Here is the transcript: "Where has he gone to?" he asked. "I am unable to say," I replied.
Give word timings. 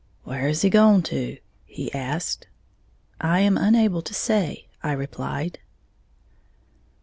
"Where 0.23 0.47
has 0.47 0.63
he 0.63 0.71
gone 0.71 1.03
to?" 1.03 1.37
he 1.63 1.93
asked. 1.93 2.47
"I 3.19 3.41
am 3.41 3.55
unable 3.55 4.01
to 4.01 4.15
say," 4.15 4.65
I 4.81 4.93
replied. 4.93 5.59